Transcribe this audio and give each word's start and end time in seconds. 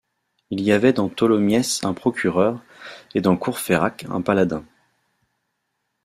Il 0.49 0.61
y 0.61 0.71
avait 0.71 0.93
dans 0.93 1.09
Tholomyès 1.09 1.83
un 1.85 1.93
procureur 1.93 2.59
et 3.13 3.21
dans 3.21 3.37
Courfeyrac 3.37 4.05
un 4.09 4.23
paladin. 4.23 4.65